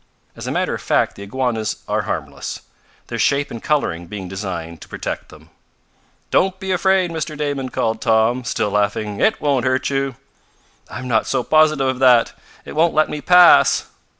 [0.35, 2.61] As a matter of fact the iguanas are harmless,
[3.05, 5.51] their shape and coloring being designed to protect them.
[6.31, 7.37] "Don't be afraid, Mr.
[7.37, 9.19] Damon," called Tom, still laughing.
[9.19, 10.15] "It won't hurt you!"
[10.89, 12.33] "I'm not so positive of that.
[12.65, 13.89] It won't let me pass."